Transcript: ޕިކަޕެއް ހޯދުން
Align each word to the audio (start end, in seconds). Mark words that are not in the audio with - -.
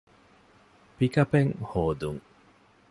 ޕިކަޕެއް 0.97 1.53
ހޯދުން 1.69 2.21